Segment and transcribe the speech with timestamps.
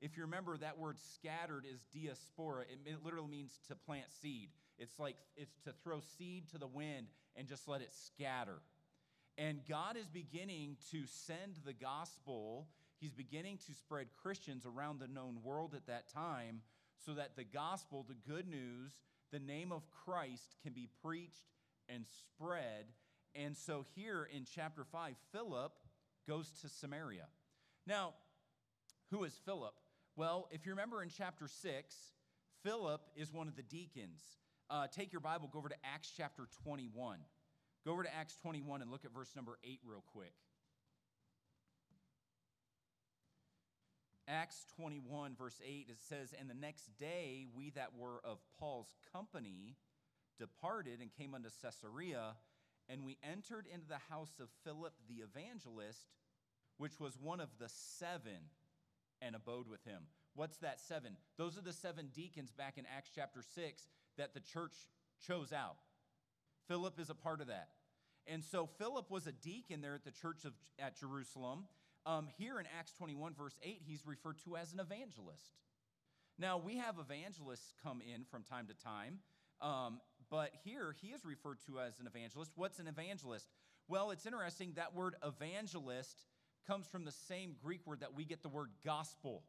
[0.00, 4.50] if you remember that word scattered is diaspora, it literally means to plant seed.
[4.78, 8.58] It's like it's to throw seed to the wind and just let it scatter.
[9.38, 12.66] And God is beginning to send the gospel.
[13.00, 16.62] He's beginning to spread Christians around the known world at that time
[17.06, 18.92] so that the gospel, the good news,
[19.32, 21.46] the name of Christ can be preached
[21.88, 22.86] and spread.
[23.34, 25.72] And so here in chapter 5, Philip
[26.28, 27.26] goes to Samaria.
[27.86, 28.14] Now,
[29.12, 29.74] who is Philip?
[30.16, 31.94] Well, if you remember in chapter 6,
[32.64, 34.22] Philip is one of the deacons.
[34.70, 37.18] Uh, take your Bible, go over to Acts chapter 21.
[37.84, 40.32] Go over to Acts 21 and look at verse number 8 real quick.
[44.26, 48.94] Acts 21, verse 8, it says, And the next day we that were of Paul's
[49.12, 49.76] company
[50.38, 52.36] departed and came unto Caesarea,
[52.88, 56.06] and we entered into the house of Philip the evangelist,
[56.78, 58.48] which was one of the seven,
[59.24, 60.02] and abode with him.
[60.34, 61.16] What's that seven?
[61.38, 63.86] Those are the seven deacons back in Acts chapter 6
[64.18, 64.74] that the church
[65.26, 65.76] chose out.
[66.68, 67.68] Philip is a part of that.
[68.26, 71.64] And so Philip was a deacon there at the church of, at Jerusalem.
[72.06, 75.58] Um, here in Acts 21, verse 8, he's referred to as an evangelist.
[76.38, 79.18] Now, we have evangelists come in from time to time,
[79.60, 82.52] um, but here he is referred to as an evangelist.
[82.56, 83.46] What's an evangelist?
[83.86, 84.72] Well, it's interesting.
[84.76, 86.24] That word evangelist
[86.66, 89.42] comes from the same Greek word that we get the word gospel,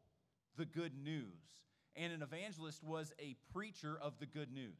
[0.56, 1.62] the good news.
[1.96, 4.78] And an evangelist was a preacher of the good news.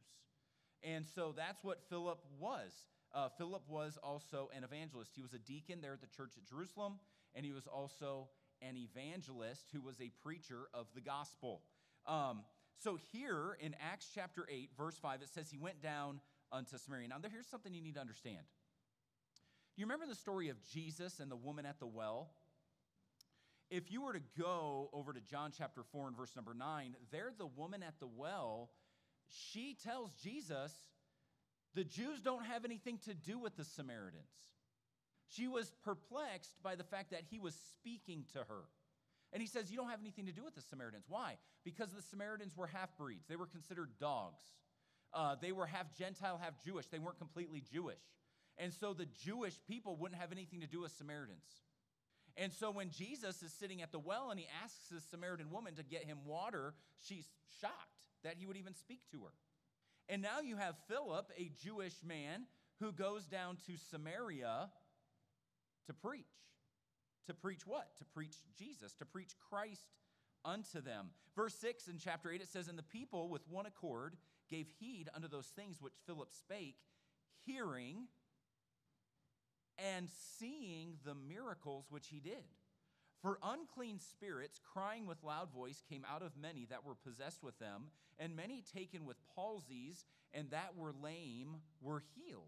[0.83, 2.71] And so that's what Philip was.
[3.13, 5.11] Uh, Philip was also an evangelist.
[5.15, 6.99] He was a deacon there at the church at Jerusalem,
[7.33, 8.27] and he was also
[8.61, 11.61] an evangelist who was a preacher of the gospel.
[12.05, 12.43] Um,
[12.77, 16.19] so here in Acts chapter 8, verse 5, it says he went down
[16.51, 17.07] unto Samaria.
[17.07, 18.45] Now, here's something you need to understand.
[19.75, 22.29] Do you remember the story of Jesus and the woman at the well?
[23.69, 27.31] If you were to go over to John chapter 4 and verse number 9, there
[27.37, 28.69] the woman at the well,
[29.27, 30.71] she tells Jesus,
[31.73, 34.29] the Jews don't have anything to do with the Samaritans.
[35.27, 38.63] She was perplexed by the fact that he was speaking to her.
[39.33, 41.05] And he says, You don't have anything to do with the Samaritans.
[41.09, 41.35] Why?
[41.65, 44.45] Because the Samaritans were half breeds, they were considered dogs.
[45.13, 46.87] Uh, they were half Gentile, half Jewish.
[46.87, 48.01] They weren't completely Jewish.
[48.57, 51.45] And so the Jewish people wouldn't have anything to do with Samaritans.
[52.37, 55.75] And so when Jesus is sitting at the well and he asks this Samaritan woman
[55.75, 56.73] to get him water,
[57.07, 57.27] she's
[57.61, 57.73] shocked
[58.23, 59.31] that he would even speak to her.
[60.09, 62.45] And now you have Philip, a Jewish man,
[62.79, 64.69] who goes down to Samaria
[65.87, 66.25] to preach.
[67.27, 67.87] To preach what?
[67.97, 69.87] To preach Jesus, to preach Christ
[70.43, 71.09] unto them.
[71.35, 74.15] Verse 6 in chapter 8 it says, And the people with one accord
[74.49, 76.77] gave heed unto those things which Philip spake,
[77.45, 78.07] hearing
[79.77, 80.09] and
[80.39, 82.43] seeing the miracles which he did.
[83.21, 87.57] For unclean spirits, crying with loud voice, came out of many that were possessed with
[87.59, 87.85] them,
[88.19, 92.43] and many taken with palsies, and that were lame were healed.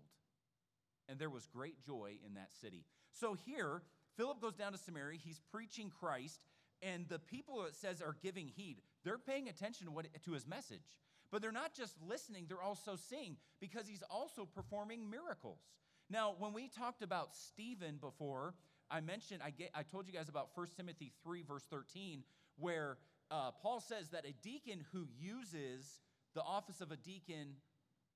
[1.10, 2.86] And there was great joy in that city.
[3.12, 3.82] So here,
[4.18, 5.20] Philip goes down to Samaria.
[5.24, 6.46] He's preaching Christ,
[6.82, 8.82] and the people, it says, are giving heed.
[9.04, 10.98] They're paying attention to, what, to his message.
[11.32, 15.60] But they're not just listening, they're also seeing because he's also performing miracles.
[16.09, 18.53] Now, when we talked about Stephen before,
[18.90, 22.23] I mentioned, I, get, I told you guys about 1 Timothy 3, verse 13,
[22.57, 22.97] where
[23.29, 26.00] uh, Paul says that a deacon who uses
[26.34, 27.56] the office of a deacon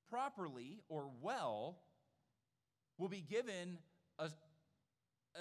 [0.10, 1.80] properly or well
[2.98, 3.78] will be given
[4.20, 4.30] a,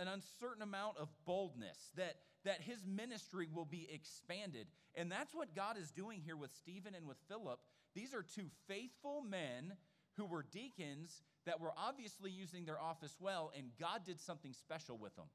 [0.00, 4.66] an uncertain amount of boldness, that, that his ministry will be expanded.
[4.96, 7.60] And that's what God is doing here with Stephen and with Philip.
[7.94, 9.74] These are two faithful men
[10.16, 14.98] who were deacons that were obviously using their office well, and God did something special
[14.98, 15.26] with them.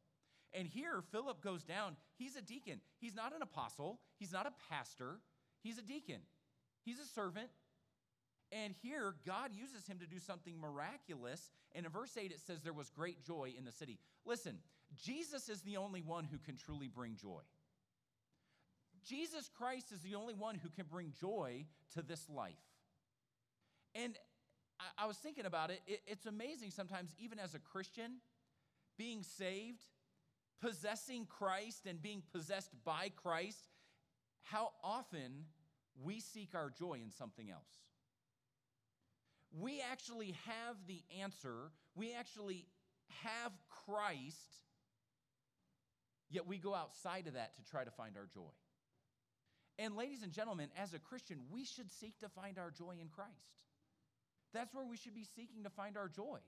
[0.53, 1.97] And here, Philip goes down.
[2.17, 2.79] He's a deacon.
[2.99, 5.19] He's not an apostle, he's not a pastor,
[5.61, 6.21] he's a deacon.
[6.83, 7.49] He's a servant.
[8.51, 11.51] And here, God uses him to do something miraculous.
[11.73, 13.97] And in verse 8, it says, There was great joy in the city.
[14.23, 14.59] Listen,
[15.03, 17.41] Jesus is the only one who can truly bring joy.
[19.03, 22.53] Jesus Christ is the only one who can bring joy to this life.
[23.93, 24.17] And
[24.79, 25.81] I, I was thinking about it.
[25.87, 26.01] it.
[26.07, 28.17] It's amazing sometimes, even as a Christian,
[28.97, 29.83] being saved,
[30.61, 33.67] possessing Christ, and being possessed by Christ,
[34.43, 35.45] how often
[36.03, 37.69] we seek our joy in something else.
[39.57, 42.65] We actually have the answer, we actually
[43.23, 43.51] have
[43.85, 44.35] Christ,
[46.29, 48.51] yet we go outside of that to try to find our joy.
[49.77, 53.09] And, ladies and gentlemen, as a Christian, we should seek to find our joy in
[53.09, 53.31] Christ.
[54.55, 56.39] That's where we should be seeking to find our joy.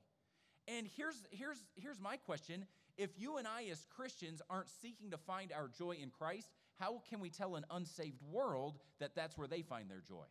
[0.68, 2.66] And here's, here's, here's my question
[2.98, 6.50] if you and I, as Christians, aren't seeking to find our joy in Christ,
[6.80, 10.26] how can we tell an unsaved world that that's where they find their joy?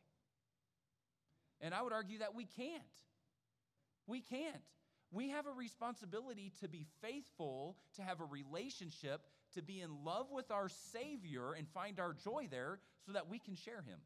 [1.61, 2.83] And I would argue that we can't.
[4.07, 4.63] We can't.
[5.13, 9.23] We have a responsibility to be faithful, to have a relationship,
[9.55, 13.39] to be in love with our Savior and find our joy there so that we
[13.39, 14.01] can share Him.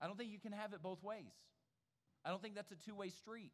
[0.00, 1.34] I don't think you can have it both ways.
[2.24, 3.52] I don't think that's a two way street.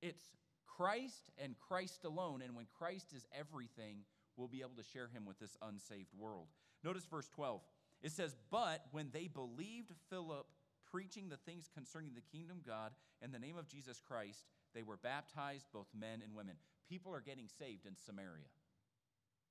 [0.00, 0.22] It's
[0.66, 2.42] Christ and Christ alone.
[2.42, 4.04] And when Christ is everything,
[4.36, 6.46] we'll be able to share him with this unsaved world.
[6.84, 7.60] Notice verse 12.
[8.02, 10.46] It says, But when they believed Philip
[10.90, 12.92] preaching the things concerning the kingdom of God
[13.22, 14.44] in the name of Jesus Christ,
[14.74, 16.54] they were baptized, both men and women.
[16.88, 18.46] People are getting saved in Samaria.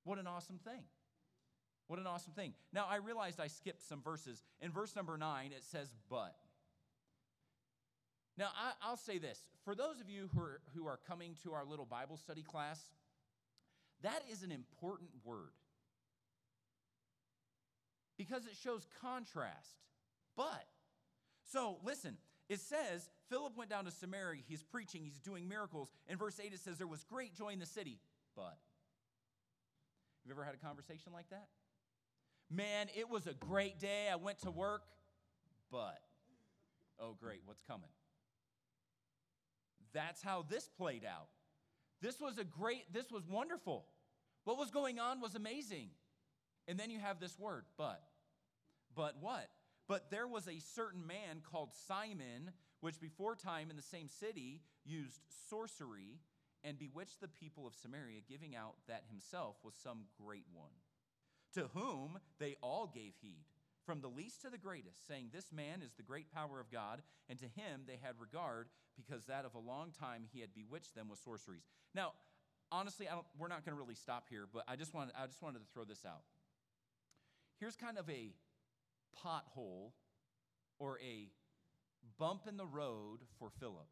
[0.04, 0.84] What an awesome thing.
[1.88, 2.52] What an awesome thing.
[2.72, 4.42] Now, I realized I skipped some verses.
[4.60, 6.36] In verse number nine, it says, But.
[8.36, 8.50] Now,
[8.84, 11.64] I, will say this for those of you who are, who are coming to our
[11.64, 12.80] little Bible study class,
[14.02, 15.50] that is an important word
[18.16, 19.78] because it shows contrast.
[20.36, 20.66] But,
[21.50, 22.16] so listen,
[22.48, 25.90] it says Philip went down to Samaria, he's preaching, he's doing miracles.
[26.06, 27.98] In verse 8, it says there was great joy in the city,
[28.36, 28.58] but.
[30.22, 31.48] Have you ever had a conversation like that?
[32.50, 34.08] Man, it was a great day.
[34.10, 34.82] I went to work,
[35.70, 35.98] but.
[37.00, 37.90] Oh, great, what's coming?
[39.92, 41.28] That's how this played out.
[42.00, 43.86] This was a great, this was wonderful.
[44.44, 45.88] What was going on was amazing.
[46.66, 48.02] And then you have this word, but.
[48.94, 49.48] But what?
[49.88, 54.60] But there was a certain man called Simon, which before time in the same city
[54.84, 56.20] used sorcery
[56.64, 60.72] and bewitched the people of Samaria, giving out that himself was some great one,
[61.58, 63.44] to whom they all gave heed
[63.84, 67.02] from the least to the greatest, saying, This man is the great power of God,
[67.28, 70.94] and to him they had regard, because that of a long time he had bewitched
[70.94, 71.64] them with sorceries.
[71.94, 72.12] Now,
[72.70, 73.08] honestly,
[73.38, 75.64] we're not going to really stop here, but I just, wanted, I just wanted to
[75.72, 76.22] throw this out.
[77.58, 78.30] Here's kind of a
[79.24, 79.92] pothole
[80.78, 81.28] or a
[82.18, 83.88] bump in the road for Philip.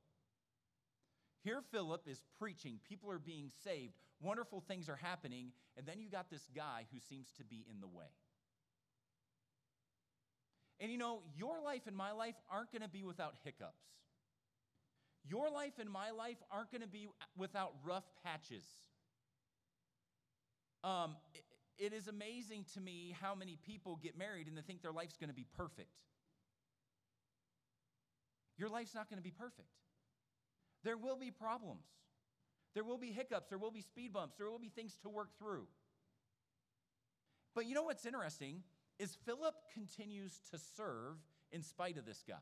[1.42, 6.08] Here, Philip is preaching, people are being saved, wonderful things are happening, and then you
[6.08, 8.06] got this guy who seems to be in the way.
[10.80, 13.82] And you know, your life and my life aren't going to be without hiccups.
[15.28, 18.64] Your life and my life aren't going to be without rough patches.
[20.84, 21.42] Um, it,
[21.78, 25.16] it is amazing to me how many people get married and they think their life's
[25.16, 25.90] going to be perfect.
[28.56, 29.68] Your life's not going to be perfect.
[30.84, 31.84] There will be problems.
[32.76, 33.48] There will be hiccups.
[33.48, 34.36] There will be speed bumps.
[34.36, 35.66] There will be things to work through.
[37.56, 38.62] But you know what's interesting?
[38.98, 41.16] is Philip continues to serve
[41.52, 42.34] in spite of this guy.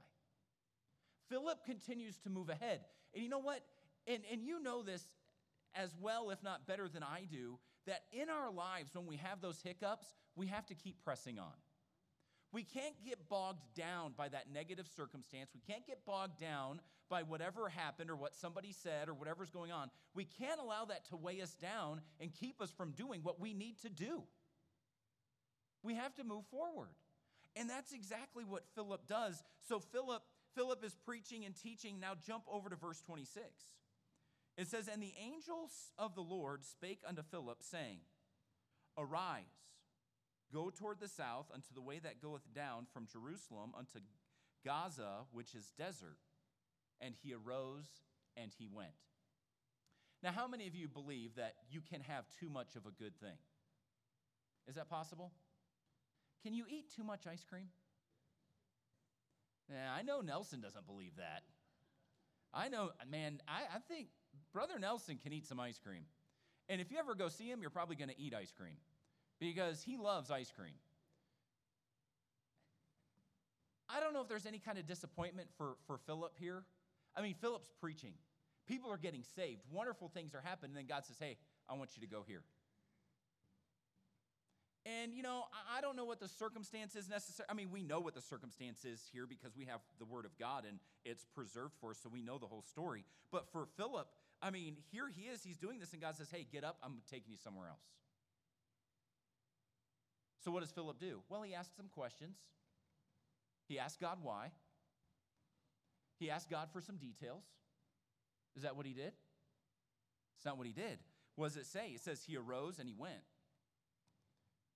[1.28, 2.80] Philip continues to move ahead.
[3.14, 3.60] And you know what?
[4.06, 5.02] And, and you know this
[5.74, 9.40] as well, if not better than I do, that in our lives, when we have
[9.40, 10.06] those hiccups,
[10.36, 11.52] we have to keep pressing on.
[12.52, 15.50] We can't get bogged down by that negative circumstance.
[15.54, 19.72] We can't get bogged down by whatever happened or what somebody said or whatever's going
[19.72, 19.90] on.
[20.14, 23.54] We can't allow that to weigh us down and keep us from doing what we
[23.54, 24.22] need to do.
[25.82, 26.94] We have to move forward.
[27.56, 29.42] And that's exactly what Philip does.
[29.68, 30.22] So Philip
[30.54, 31.98] Philip is preaching and teaching.
[32.00, 33.42] Now jump over to verse 26.
[34.56, 37.98] It says, And the angels of the Lord spake unto Philip, saying,
[38.96, 39.42] Arise,
[40.52, 43.98] go toward the south unto the way that goeth down from Jerusalem unto
[44.64, 46.18] Gaza, which is desert.
[47.04, 47.86] And he arose
[48.36, 48.90] and he went.
[50.22, 53.14] Now, how many of you believe that you can have too much of a good
[53.20, 53.36] thing?
[54.66, 55.32] Is that possible?
[56.42, 57.68] Can you eat too much ice cream?
[59.70, 61.42] I know Nelson doesn't believe that.
[62.52, 64.08] I know, man, I, I think
[64.52, 66.04] Brother Nelson can eat some ice cream.
[66.68, 68.76] And if you ever go see him, you're probably going to eat ice cream
[69.40, 70.74] because he loves ice cream.
[73.88, 76.64] I don't know if there's any kind of disappointment for, for Philip here.
[77.16, 78.12] I mean, Philip's preaching.
[78.66, 79.60] People are getting saved.
[79.70, 80.70] Wonderful things are happening.
[80.70, 81.36] And then God says, hey,
[81.68, 82.42] I want you to go here.
[84.86, 85.44] And, you know,
[85.74, 87.46] I don't know what the circumstance is necessary.
[87.48, 90.36] I mean, we know what the circumstance is here because we have the Word of
[90.38, 93.04] God and it's preserved for us, so we know the whole story.
[93.32, 94.08] But for Philip,
[94.42, 96.98] I mean, here he is, he's doing this, and God says, hey, get up, I'm
[97.10, 97.80] taking you somewhere else.
[100.44, 101.20] So what does Philip do?
[101.30, 102.36] Well, he asks some questions.
[103.66, 104.50] He asks God why.
[106.24, 107.44] He asked God for some details.
[108.56, 109.12] Is that what he did?
[110.38, 110.96] It's not what he did.
[111.36, 111.88] What does it say?
[111.88, 113.28] It says he arose and he went.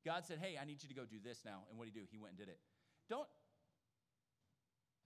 [0.05, 1.62] God said, Hey, I need you to go do this now.
[1.71, 2.07] And what did he do?
[2.12, 2.59] He went and did it.
[3.09, 3.26] Don't.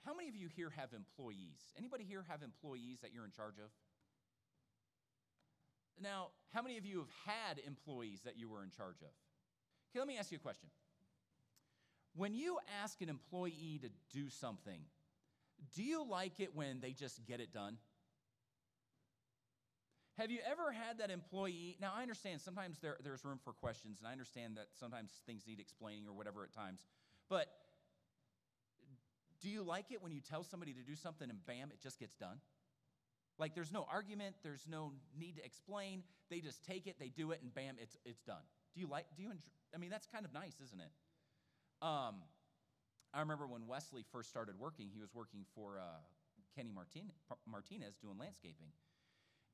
[0.05, 1.63] How many of you here have employees?
[1.79, 3.71] Anybody here have employees that you're in charge of?
[6.03, 9.15] Now, how many of you have had employees that you were in charge of?
[9.93, 10.71] Okay, let me ask you a question.
[12.17, 14.81] When you ask an employee to do something,
[15.75, 17.77] do you like it when they just get it done?
[20.19, 21.77] Have you ever had that employee?
[21.81, 25.45] Now, I understand sometimes there, there's room for questions, and I understand that sometimes things
[25.47, 26.87] need explaining or whatever at times.
[27.31, 27.47] But
[29.41, 31.99] do you like it when you tell somebody to do something and bam, it just
[31.99, 32.39] gets done?
[33.39, 36.03] Like there's no argument, there's no need to explain.
[36.31, 38.43] They just take it, they do it, and bam, it's, it's done.
[38.75, 40.93] Do you like, do you, enjoy, I mean, that's kind of nice, isn't it?
[41.81, 42.17] Um,
[43.15, 46.01] I remember when Wesley first started working, he was working for uh,
[46.57, 47.13] Kenny Martin-
[47.47, 48.69] Martinez doing landscaping.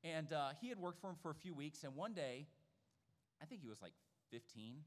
[0.03, 2.47] And uh, he had worked for him for a few weeks, and one day,
[3.41, 3.91] I think he was like
[4.31, 4.77] 15,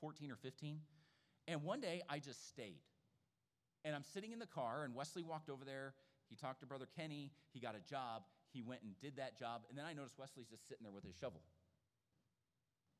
[0.00, 0.78] 14 or 15.
[1.48, 2.78] And one day, I just stayed.
[3.84, 5.94] And I'm sitting in the car, and Wesley walked over there.
[6.28, 7.32] He talked to Brother Kenny.
[7.52, 8.22] He got a job.
[8.52, 9.62] He went and did that job.
[9.68, 11.42] And then I noticed Wesley's just sitting there with his shovel.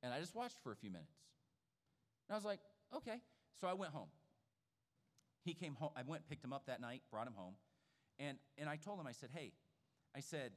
[0.02, 1.14] And I just watched for a few minutes.
[2.28, 2.58] And I was like,
[2.96, 3.20] okay.
[3.60, 4.08] So I went home.
[5.44, 5.90] He came home.
[5.96, 7.54] I went, picked him up that night, brought him home.
[8.18, 9.52] And, and I told him, I said, hey,
[10.16, 10.52] I said,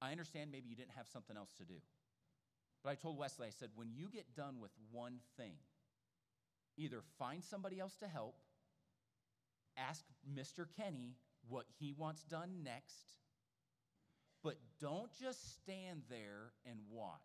[0.00, 1.74] I understand maybe you didn't have something else to do.
[2.82, 5.54] But I told Wesley, I said, when you get done with one thing,
[6.76, 8.36] either find somebody else to help,
[9.76, 10.04] ask
[10.38, 10.66] Mr.
[10.76, 11.16] Kenny
[11.48, 13.16] what he wants done next,
[14.42, 17.18] but don't just stand there and watch.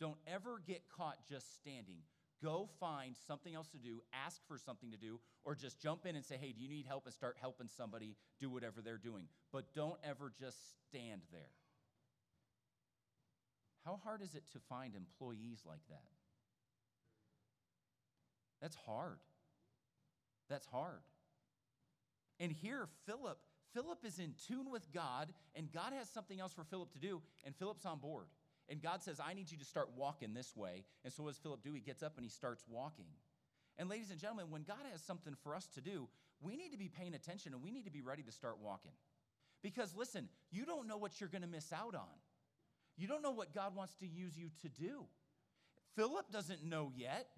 [0.00, 1.98] Don't ever get caught just standing.
[2.42, 6.14] Go find something else to do, ask for something to do, or just jump in
[6.14, 7.04] and say, hey, do you need help?
[7.06, 9.24] And start helping somebody do whatever they're doing.
[9.52, 11.50] But don't ever just stand there.
[13.84, 16.02] How hard is it to find employees like that?
[18.60, 19.18] That's hard.
[20.48, 21.00] That's hard.
[22.40, 23.38] And here, Philip,
[23.74, 27.20] Philip is in tune with God, and God has something else for Philip to do,
[27.44, 28.26] and Philip's on board.
[28.68, 30.84] And God says, I need you to start walking this way.
[31.04, 31.72] And so what does Philip do?
[31.72, 33.06] He gets up and he starts walking.
[33.78, 36.08] And ladies and gentlemen, when God has something for us to do,
[36.40, 38.92] we need to be paying attention and we need to be ready to start walking.
[39.62, 42.18] Because listen, you don't know what you're going to miss out on.
[42.96, 45.04] You don't know what God wants to use you to do.
[45.96, 47.28] Philip doesn't know yet.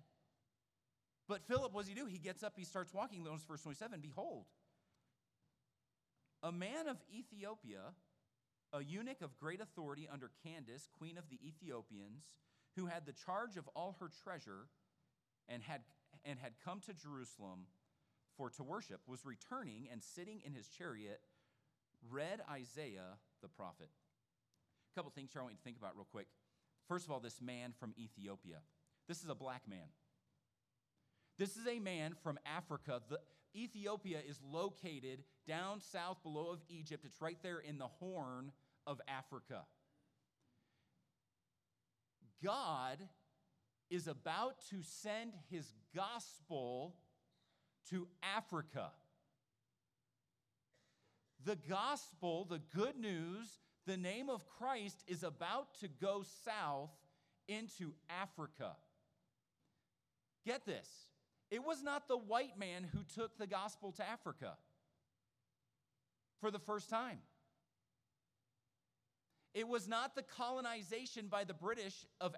[1.28, 2.06] But Philip, what does he do?
[2.06, 3.22] He gets up, he starts walking.
[3.22, 4.46] Notice verse 27 Behold,
[6.42, 7.80] a man of Ethiopia
[8.72, 12.24] a eunuch of great authority under Candace, queen of the Ethiopians,
[12.76, 14.68] who had the charge of all her treasure
[15.48, 15.80] and had,
[16.24, 17.66] and had come to Jerusalem
[18.36, 21.20] for to worship, was returning and sitting in his chariot,
[22.08, 23.88] read Isaiah the prophet.
[24.92, 26.26] A couple things here I want you to think about real quick.
[26.88, 28.56] First of all, this man from Ethiopia.
[29.08, 29.88] This is a black man.
[31.38, 33.00] This is a man from Africa.
[33.08, 33.18] The,
[33.54, 37.04] Ethiopia is located down south below of Egypt.
[37.04, 38.52] It's right there in the horn
[38.86, 39.62] of Africa.
[42.42, 42.98] God
[43.90, 46.94] is about to send his gospel
[47.90, 48.90] to Africa.
[51.44, 56.90] The gospel, the good news, the name of Christ is about to go south
[57.48, 58.76] into Africa.
[60.46, 60.88] Get this
[61.50, 64.56] it was not the white man who took the gospel to Africa
[66.40, 67.18] for the first time.
[69.52, 72.34] It was not the colonization by the British of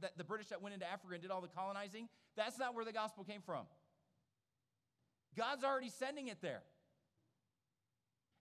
[0.00, 2.08] that the British that went into Africa and did all the colonizing.
[2.36, 3.64] That's not where the gospel came from.
[5.36, 6.62] God's already sending it there.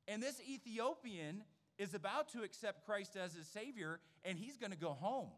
[0.08, 1.44] And this Ethiopian
[1.78, 5.30] is about to accept Christ as his Savior, and he's going to go home.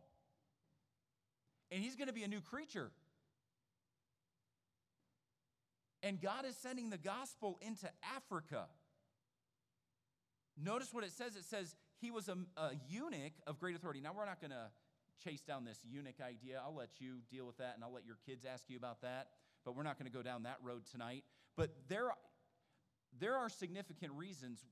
[1.71, 2.91] And he's going to be a new creature.
[6.03, 8.65] And God is sending the gospel into Africa.
[10.61, 11.35] Notice what it says.
[11.35, 14.01] It says he was a, a eunuch of great authority.
[14.01, 14.69] Now, we're not going to
[15.23, 16.61] chase down this eunuch idea.
[16.63, 19.27] I'll let you deal with that, and I'll let your kids ask you about that.
[19.63, 21.23] But we're not going to go down that road tonight.
[21.55, 22.09] But there,
[23.19, 24.65] there are significant reasons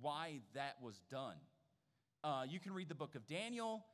[0.00, 1.36] why that was done.
[2.22, 3.84] Uh, you can read the book of Daniel.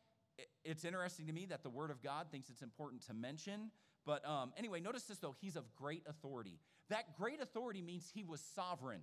[0.65, 3.71] It's interesting to me that the Word of God thinks it's important to mention
[4.07, 6.59] but um, anyway, notice this though, he's of great authority.
[6.89, 9.03] That great authority means he was sovereign.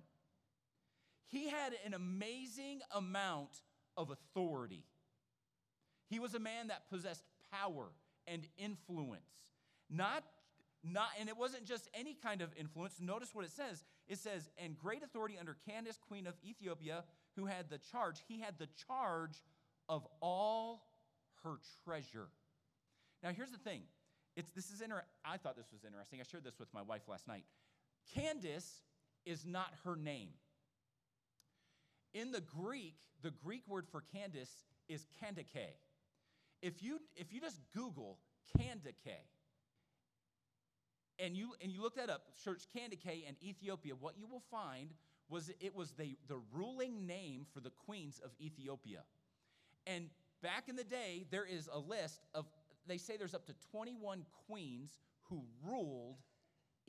[1.26, 3.50] He had an amazing amount
[3.96, 4.84] of authority.
[6.08, 7.88] He was a man that possessed power
[8.26, 9.22] and influence.
[9.90, 10.24] Not,
[10.82, 12.94] not, and it wasn't just any kind of influence.
[13.00, 13.84] Notice what it says.
[14.06, 17.04] It says, and great authority under Candace, queen of Ethiopia,
[17.36, 18.22] who had the charge.
[18.26, 19.42] He had the charge
[19.88, 20.82] of all
[21.44, 22.28] her treasure.
[23.22, 23.82] Now, here's the thing
[24.38, 26.20] it's, this is inter- I thought this was interesting.
[26.20, 27.44] I shared this with my wife last night.
[28.14, 28.84] Candace
[29.26, 30.28] is not her name.
[32.14, 35.74] In the Greek, the Greek word for Candace is Kandake.
[36.62, 38.18] If you, if you just Google
[38.56, 39.18] Kandake,
[41.18, 44.90] and you, and you look that up, search Kandake and Ethiopia, what you will find
[45.28, 49.00] was it was the, the ruling name for the queens of Ethiopia.
[49.84, 50.10] And
[50.42, 52.46] back in the day, there is a list of,
[52.88, 54.90] they say there's up to 21 queens
[55.28, 56.16] who ruled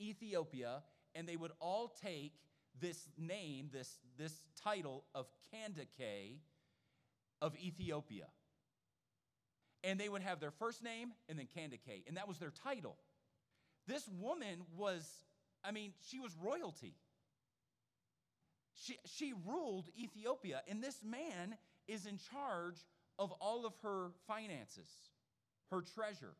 [0.00, 0.82] Ethiopia,
[1.14, 2.32] and they would all take
[2.80, 6.38] this name, this, this title of Kandake
[7.42, 8.26] of Ethiopia.
[9.82, 12.96] And they would have their first name and then Kandake, and that was their title.
[13.86, 15.08] This woman was,
[15.64, 16.94] I mean, she was royalty.
[18.74, 21.56] She, she ruled Ethiopia, and this man
[21.88, 22.76] is in charge
[23.18, 24.88] of all of her finances,
[25.70, 26.34] her treasure.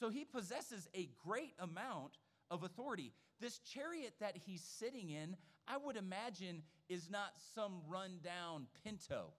[0.00, 2.18] So he possesses a great amount
[2.50, 3.12] of authority.
[3.40, 9.32] This chariot that he's sitting in, I would imagine, is not some rundown pinto.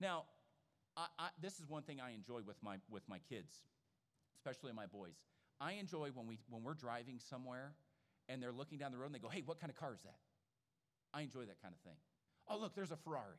[0.00, 0.24] Now,
[0.96, 3.52] I, I, this is one thing I enjoy with my, with my kids,
[4.36, 5.14] especially my boys.
[5.60, 7.74] I enjoy when, we, when we're driving somewhere
[8.28, 10.02] and they're looking down the road and they go, hey, what kind of car is
[10.02, 10.18] that?
[11.14, 11.96] I enjoy that kind of thing.
[12.52, 13.38] Oh, look, there's a Ferrari.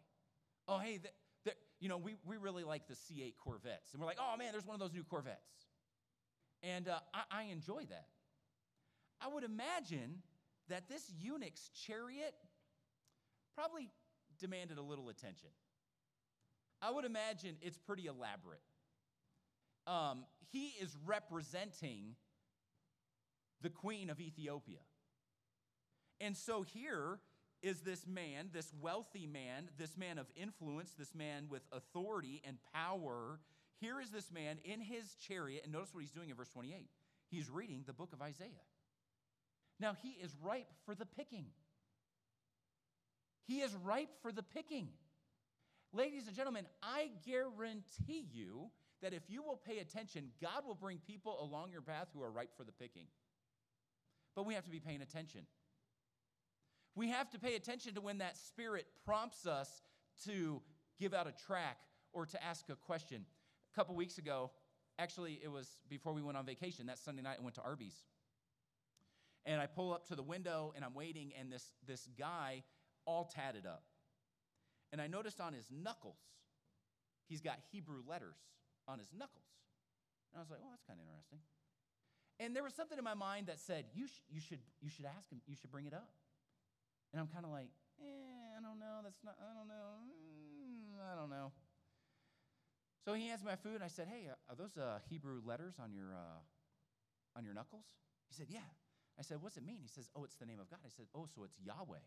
[0.68, 1.00] Oh, hey,
[1.46, 3.94] the, you know, we, we really like the C8 Corvettes.
[3.94, 5.68] And we're like, oh, man, there's one of those new Corvettes.
[6.64, 8.08] And uh, I, I enjoy that.
[9.22, 10.24] I would imagine
[10.70, 12.34] that this eunuch's chariot
[13.56, 13.90] probably
[14.40, 15.50] demanded a little attention.
[16.82, 18.62] I would imagine it's pretty elaborate.
[19.86, 22.16] Um, he is representing
[23.62, 24.80] the queen of Ethiopia.
[26.20, 27.20] And so here
[27.64, 32.58] is this man, this wealthy man, this man of influence, this man with authority and
[32.74, 33.40] power.
[33.80, 36.90] Here is this man in his chariot, and notice what he's doing in verse 28.
[37.32, 38.50] He's reading the book of Isaiah.
[39.80, 41.46] Now, he is ripe for the picking.
[43.48, 44.90] He is ripe for the picking.
[45.94, 48.70] Ladies and gentlemen, I guarantee you
[49.02, 52.32] that if you will pay attention, God will bring people along your path who are
[52.32, 53.08] ripe for the picking.
[54.36, 55.42] But we have to be paying attention.
[56.96, 59.82] We have to pay attention to when that spirit prompts us
[60.26, 60.62] to
[61.00, 61.78] give out a track
[62.12, 63.26] or to ask a question.
[63.74, 64.52] A couple weeks ago,
[65.00, 67.96] actually, it was before we went on vacation, that Sunday night, I went to Arby's.
[69.46, 72.64] And I pull up to the window and I'm waiting, and this, this guy,
[73.06, 73.84] all tatted up,
[74.92, 76.20] and I noticed on his knuckles,
[77.28, 78.38] he's got Hebrew letters
[78.88, 79.44] on his knuckles.
[80.32, 81.40] And I was like, oh, that's kind of interesting.
[82.40, 85.06] And there was something in my mind that said, you, sh- you, should, you should
[85.06, 86.10] ask him, you should bring it up.
[87.14, 87.70] And I'm kind of like,
[88.02, 91.54] eh, I don't know, that's not, I don't know, mm, I don't know.
[93.06, 95.76] So he hands me my food, and I said, hey, are those uh, Hebrew letters
[95.78, 96.42] on your, uh,
[97.38, 97.86] on your knuckles?
[98.30, 98.66] He said, yeah.
[99.20, 99.78] I said, what's it mean?
[99.78, 100.80] He says, oh, it's the name of God.
[100.82, 102.02] I said, oh, so it's Yahweh.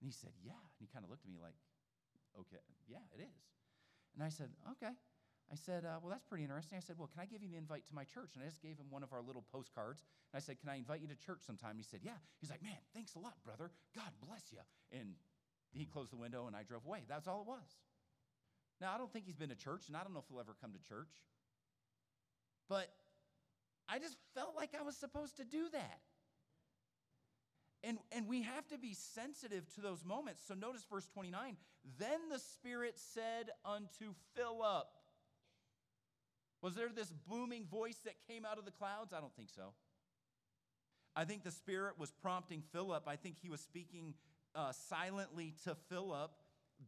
[0.00, 0.56] And he said, yeah.
[0.56, 1.58] And he kind of looked at me like,
[2.40, 3.44] okay, yeah, it is.
[4.14, 4.94] And I said, okay.
[5.50, 6.76] I said, uh, well, that's pretty interesting.
[6.76, 8.36] I said, well, can I give you an invite to my church?
[8.36, 10.04] And I just gave him one of our little postcards.
[10.32, 11.76] And I said, can I invite you to church sometime?
[11.78, 12.20] He said, yeah.
[12.40, 13.70] He's like, man, thanks a lot, brother.
[13.96, 14.60] God bless you.
[14.92, 15.16] And
[15.70, 17.04] he closed the window and I drove away.
[17.08, 17.80] That's all it was.
[18.80, 20.54] Now, I don't think he's been to church, and I don't know if he'll ever
[20.60, 21.10] come to church.
[22.68, 22.92] But
[23.88, 26.00] I just felt like I was supposed to do that.
[27.82, 30.42] And, and we have to be sensitive to those moments.
[30.46, 31.56] So notice verse 29
[31.98, 34.86] Then the Spirit said unto Philip,
[36.62, 39.12] Was there this booming voice that came out of the clouds?
[39.12, 39.72] I don't think so.
[41.14, 43.04] I think the Spirit was prompting Philip.
[43.06, 44.14] I think he was speaking
[44.54, 46.32] uh, silently to Philip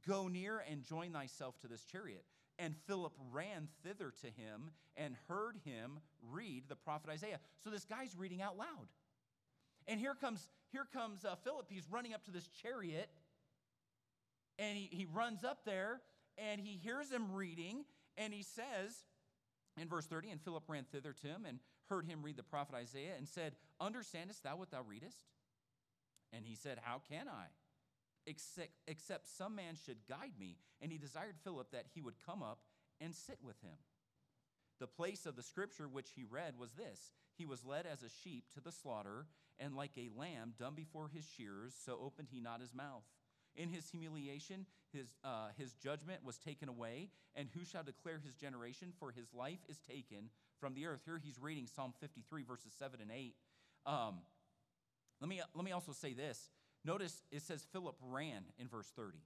[0.07, 2.25] Go near and join thyself to this chariot.
[2.59, 5.99] And Philip ran thither to him and heard him
[6.31, 7.41] read the prophet Isaiah.
[7.65, 8.89] So this guy's reading out loud.
[9.89, 11.67] And here comes, here comes uh, Philip.
[11.71, 13.09] He's running up to this chariot,
[14.59, 16.03] and he, he runs up there,
[16.37, 17.85] and he hears him reading,
[18.17, 19.05] and he says,
[19.81, 22.75] in verse 30, and Philip ran thither to him and heard him read the prophet
[22.75, 25.25] Isaiah and said, Understandest thou what thou readest?
[26.33, 27.47] And he said, How can I?
[28.27, 30.57] Except, except some man should guide me.
[30.83, 32.61] And he desired Philip that he would come up
[33.01, 33.77] and sit with him.
[34.79, 38.09] The place of the scripture which he read was this He was led as a
[38.23, 39.27] sheep to the slaughter,
[39.59, 43.05] and like a lamb dumb before his shearers, so opened he not his mouth.
[43.57, 48.35] In his humiliation, his, uh, his judgment was taken away, and who shall declare his
[48.35, 48.93] generation?
[48.99, 51.01] For his life is taken from the earth.
[51.05, 53.35] Here he's reading Psalm 53, verses 7 and 8.
[53.87, 54.17] Um,
[55.21, 56.51] let, me, let me also say this.
[56.85, 59.19] Notice it says Philip ran in verse 30.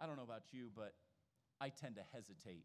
[0.00, 0.94] I don't know about you, but
[1.60, 2.64] I tend to hesitate.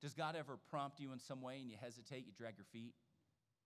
[0.00, 2.94] Does God ever prompt you in some way and you hesitate, you drag your feet?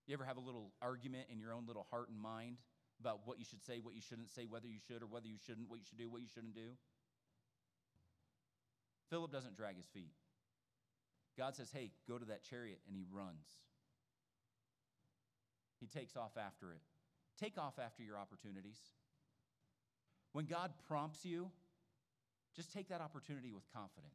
[0.07, 2.59] You ever have a little argument in your own little heart and mind
[3.01, 5.39] about what you should say, what you shouldn't say, whether you should or whether you
[5.47, 6.77] shouldn't, what you should do, what you shouldn't do?
[9.11, 10.13] Philip doesn't drag his feet.
[11.37, 13.49] God says, hey, go to that chariot, and he runs.
[15.81, 16.81] He takes off after it.
[17.39, 18.79] Take off after your opportunities.
[20.33, 21.51] When God prompts you,
[22.55, 24.13] just take that opportunity with confidence.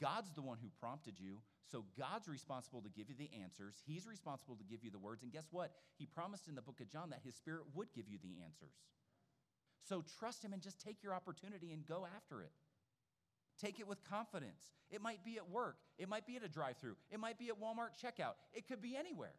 [0.00, 1.38] God's the one who prompted you,
[1.70, 3.82] so God's responsible to give you the answers.
[3.86, 5.22] He's responsible to give you the words.
[5.22, 5.72] And guess what?
[5.98, 8.74] He promised in the book of John that His Spirit would give you the answers.
[9.88, 12.52] So trust Him and just take your opportunity and go after it.
[13.60, 14.62] Take it with confidence.
[14.90, 17.48] It might be at work, it might be at a drive through, it might be
[17.48, 19.34] at Walmart checkout, it could be anywhere.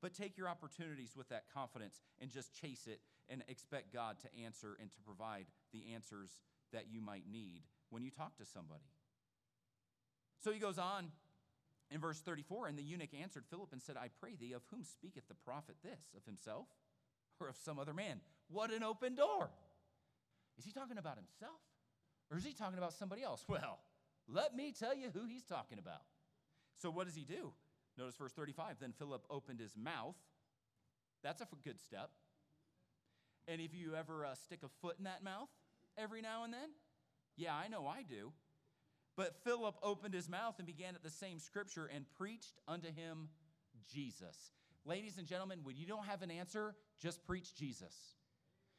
[0.00, 4.42] But take your opportunities with that confidence and just chase it and expect God to
[4.44, 6.40] answer and to provide the answers
[6.72, 8.90] that you might need when you talk to somebody.
[10.42, 11.08] So he goes on
[11.90, 14.84] in verse 34 And the eunuch answered Philip and said, I pray thee, of whom
[14.84, 16.00] speaketh the prophet this?
[16.16, 16.66] Of himself
[17.40, 18.20] or of some other man?
[18.48, 19.50] What an open door!
[20.58, 21.60] Is he talking about himself
[22.30, 23.44] or is he talking about somebody else?
[23.48, 23.80] Well,
[24.28, 26.02] let me tell you who he's talking about.
[26.78, 27.52] So, what does he do?
[27.98, 28.76] Notice verse 35.
[28.80, 30.14] Then Philip opened his mouth.
[31.22, 32.10] That's a good step.
[33.48, 35.48] And if you ever uh, stick a foot in that mouth
[35.98, 36.70] every now and then?
[37.36, 38.32] Yeah, I know I do.
[39.16, 43.28] But Philip opened his mouth and began at the same scripture and preached unto him
[43.92, 44.36] Jesus.
[44.84, 47.94] Ladies and gentlemen, when you don't have an answer, just preach Jesus.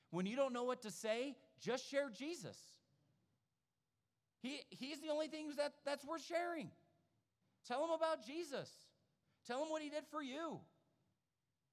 [0.09, 2.57] When you don't know what to say, just share Jesus.
[4.41, 6.69] He, he's the only thing that, that's worth sharing.
[7.67, 8.69] Tell him about Jesus.
[9.47, 10.59] Tell him what he did for you.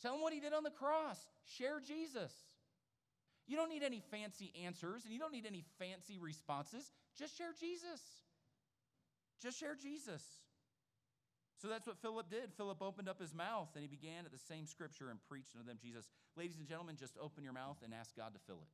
[0.00, 1.18] Tell him what he did on the cross.
[1.58, 2.32] Share Jesus.
[3.46, 6.92] You don't need any fancy answers and you don't need any fancy responses.
[7.18, 8.00] Just share Jesus.
[9.42, 10.22] Just share Jesus.
[11.60, 12.52] So that's what Philip did.
[12.56, 15.66] Philip opened up his mouth and he began at the same scripture and preached unto
[15.66, 16.08] them Jesus.
[16.36, 18.72] Ladies and gentlemen, just open your mouth and ask God to fill it.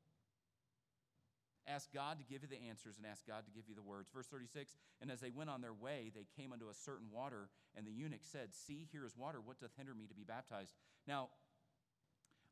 [1.69, 4.09] Ask God to give you the answers and ask God to give you the words.
[4.15, 7.49] Verse 36 And as they went on their way, they came unto a certain water,
[7.77, 9.41] and the eunuch said, See, here is water.
[9.45, 10.75] What doth hinder me to be baptized?
[11.09, 11.31] Now,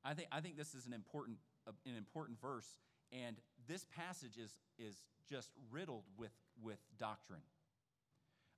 [0.04, 2.66] I think, I think this is an important, uh, an important verse,
[3.12, 3.36] and
[3.68, 4.96] this passage is, is
[5.30, 7.42] just riddled with, with doctrine.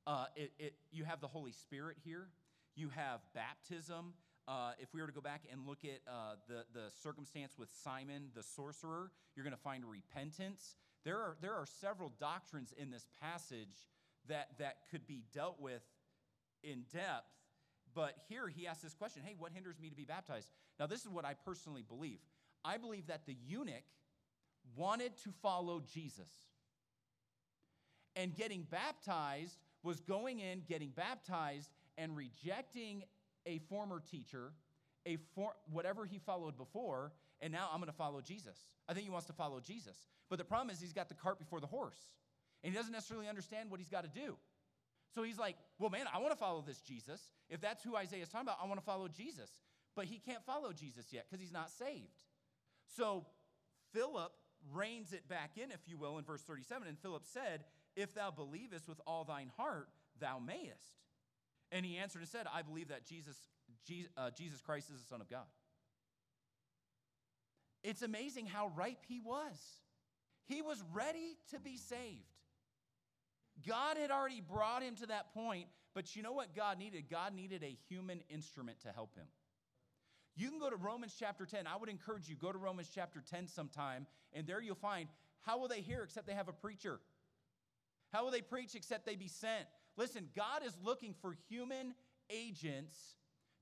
[0.06, 2.28] Uh, it, it, you have the Holy Spirit here,
[2.76, 4.14] you have baptism,
[4.48, 7.68] uh, if we were to go back and look at uh, the, the circumstance with
[7.82, 10.76] Simon the sorcerer, you're going to find repentance.
[11.04, 13.88] There are, there are several doctrines in this passage
[14.28, 15.82] that, that could be dealt with
[16.62, 17.26] in depth.
[17.94, 20.50] But here he asks this question hey, what hinders me to be baptized?
[20.78, 22.18] Now, this is what I personally believe.
[22.64, 23.84] I believe that the eunuch
[24.76, 26.30] wanted to follow Jesus.
[28.14, 33.04] And getting baptized was going in, getting baptized, and rejecting
[33.46, 34.52] a former teacher,
[35.06, 38.58] a for, whatever he followed before, and now I'm going to follow Jesus.
[38.88, 39.96] I think he wants to follow Jesus.
[40.28, 42.00] But the problem is he's got the cart before the horse,
[42.62, 44.36] and he doesn't necessarily understand what he's got to do.
[45.14, 47.20] So he's like, well, man, I want to follow this Jesus.
[47.48, 49.50] If that's who Isaiah's talking about, I want to follow Jesus.
[49.94, 52.24] But he can't follow Jesus yet because he's not saved.
[52.96, 53.24] So
[53.94, 54.32] Philip
[54.74, 56.88] reins it back in, if you will, in verse 37.
[56.88, 57.64] And Philip said,
[57.96, 59.88] If thou believest with all thine heart,
[60.20, 61.00] thou mayest.
[61.72, 63.36] And he answered and said, I believe that Jesus,
[64.16, 65.46] uh, Jesus Christ is the Son of God.
[67.82, 69.56] It's amazing how ripe he was.
[70.46, 72.22] He was ready to be saved.
[73.66, 77.04] God had already brought him to that point, but you know what God needed?
[77.10, 79.26] God needed a human instrument to help him.
[80.36, 81.66] You can go to Romans chapter 10.
[81.66, 85.08] I would encourage you go to Romans chapter 10 sometime, and there you'll find
[85.40, 87.00] how will they hear except they have a preacher?
[88.16, 89.66] How will they preach except they be sent?
[89.98, 91.92] Listen, God is looking for human
[92.30, 92.96] agents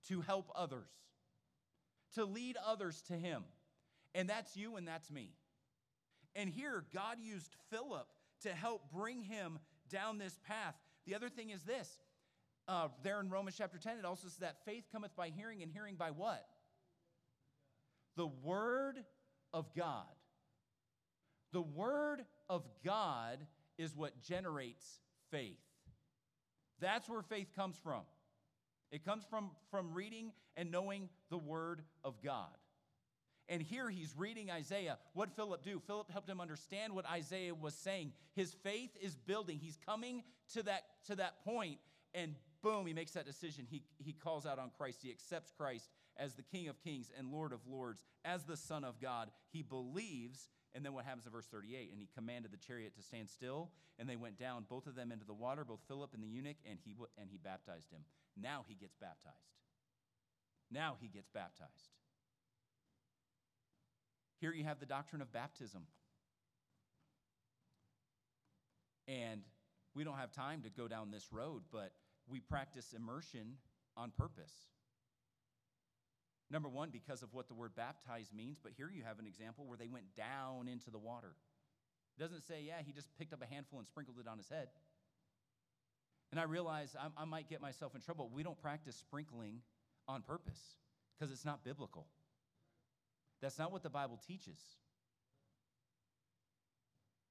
[0.07, 0.89] to help others,
[2.15, 3.43] to lead others to Him.
[4.15, 5.33] And that's you and that's me.
[6.37, 8.07] And here, God used Philip
[8.43, 9.59] to help bring him
[9.91, 10.77] down this path.
[11.05, 11.89] The other thing is this
[12.69, 15.73] uh, there in Romans chapter 10, it also says that faith cometh by hearing, and
[15.73, 16.47] hearing by what?
[18.17, 18.99] The Word
[19.53, 20.07] of God.
[21.53, 23.39] The Word of God
[23.79, 25.59] is what generates faith.
[26.81, 28.03] That's where faith comes from.
[28.91, 32.57] It comes from, from reading and knowing the Word of God.
[33.49, 34.99] And here he's reading Isaiah.
[35.13, 35.81] What Philip do?
[35.87, 38.13] Philip helped him understand what Isaiah was saying.
[38.35, 39.59] His faith is building.
[39.59, 40.23] He's coming
[40.55, 41.79] to that, to that point,
[42.15, 43.67] and boom, he makes that decision.
[43.69, 45.01] He, he calls out on Christ.
[45.03, 48.85] He accepts Christ as the King of Kings and Lord of Lords, as the Son
[48.85, 49.31] of God.
[49.53, 50.49] He believes.
[50.75, 51.91] And then what happens in verse 38?
[51.91, 55.13] And he commanded the chariot to stand still, and they went down, both of them
[55.13, 58.01] into the water, both Philip and the eunuch, and he, and he baptized him.
[58.41, 59.37] Now he gets baptized.
[60.71, 61.71] Now he gets baptized.
[64.41, 65.83] Here you have the doctrine of baptism.
[69.07, 69.43] And
[69.95, 71.93] we don't have time to go down this road, but
[72.29, 73.59] we practice immersion
[73.97, 74.53] on purpose.
[76.51, 79.67] Number one, because of what the word baptize means, but here you have an example
[79.67, 81.35] where they went down into the water.
[82.17, 84.49] It doesn't say, yeah, he just picked up a handful and sprinkled it on his
[84.49, 84.69] head.
[86.31, 88.31] And I realize I, I might get myself in trouble.
[88.33, 89.61] We don't practice sprinkling
[90.07, 90.61] on purpose
[91.17, 92.07] because it's not biblical.
[93.41, 94.59] That's not what the Bible teaches.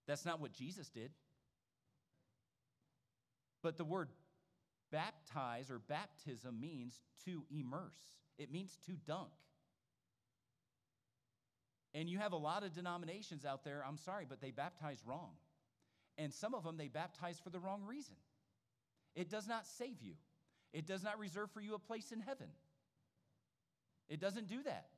[0.08, 1.12] That's not what Jesus did.
[3.62, 4.10] But the word
[4.94, 9.32] baptize or baptism means to immerse, it means to dunk.
[11.96, 15.32] And you have a lot of denominations out there, I'm sorry, but they baptize wrong.
[16.18, 18.16] And some of them they baptize for the wrong reason.
[19.16, 20.14] It does not save you,
[20.72, 22.48] it does not reserve for you a place in heaven.
[24.10, 24.90] It doesn't do that.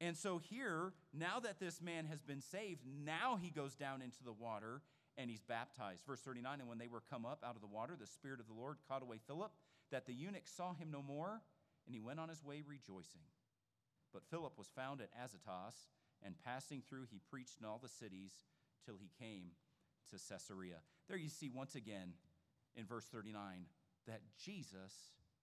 [0.00, 4.22] And so, here, now that this man has been saved, now he goes down into
[4.24, 4.82] the water
[5.18, 6.04] and he's baptized.
[6.06, 8.46] Verse 39 And when they were come up out of the water, the Spirit of
[8.46, 9.52] the Lord caught away Philip,
[9.90, 11.40] that the eunuch saw him no more,
[11.86, 13.22] and he went on his way rejoicing.
[14.12, 15.88] But Philip was found at Azotus,
[16.24, 18.32] and passing through, he preached in all the cities
[18.84, 19.50] till he came
[20.10, 20.76] to Caesarea.
[21.08, 22.14] There you see once again
[22.74, 23.66] in verse 39
[24.06, 24.92] that Jesus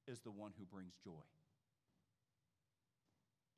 [0.08, 1.24] is the one who brings joy.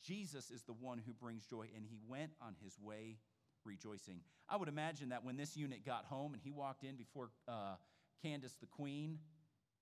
[0.06, 3.17] Jesus is the one who brings joy, and he went on his way
[3.65, 4.19] rejoicing.
[4.49, 7.75] I would imagine that when this eunuch got home and he walked in before uh,
[8.21, 9.19] Candace the queen,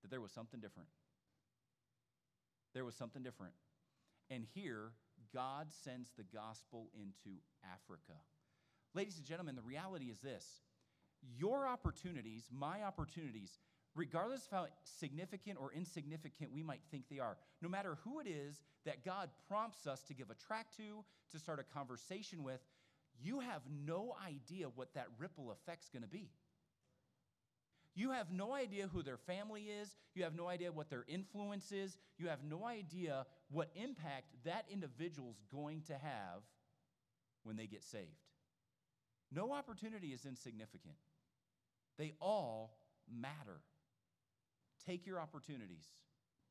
[0.01, 0.89] that there was something different.
[2.73, 3.53] There was something different.
[4.29, 4.91] And here,
[5.33, 7.37] God sends the gospel into
[7.71, 8.19] Africa.
[8.93, 10.45] Ladies and gentlemen, the reality is this
[11.37, 13.59] your opportunities, my opportunities,
[13.95, 18.27] regardless of how significant or insignificant we might think they are, no matter who it
[18.27, 22.59] is that God prompts us to give a track to, to start a conversation with,
[23.21, 26.29] you have no idea what that ripple effect's going to be.
[27.95, 29.95] You have no idea who their family is.
[30.15, 31.95] You have no idea what their influence is.
[32.17, 36.41] You have no idea what impact that individual's going to have
[37.43, 38.07] when they get saved.
[39.31, 40.95] No opportunity is insignificant,
[41.97, 42.77] they all
[43.11, 43.61] matter.
[44.85, 45.85] Take your opportunities.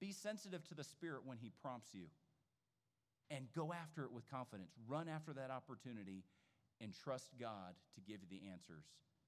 [0.01, 2.07] Be sensitive to the Spirit when He prompts you.
[3.31, 4.73] And go after it with confidence.
[4.89, 6.25] Run after that opportunity
[6.83, 8.85] and trust God to give you the answers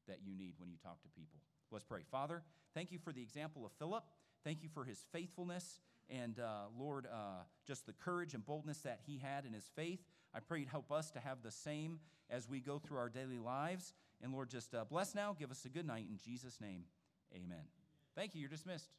[0.09, 1.39] that you need when you talk to people.
[1.71, 2.01] Let's pray.
[2.11, 2.43] Father,
[2.75, 4.05] thank you for the example of Philip.
[4.43, 9.01] Thank you for his faithfulness and, uh, Lord, uh, just the courage and boldness that
[9.07, 10.01] he had in his faith.
[10.35, 13.39] I pray you'd help us to have the same as we go through our daily
[13.39, 13.95] lives.
[14.23, 15.35] And Lord, just uh, bless now.
[15.39, 16.07] Give us a good night.
[16.11, 16.85] In Jesus' name,
[17.35, 17.65] amen.
[18.15, 18.41] Thank you.
[18.41, 18.91] You're dismissed.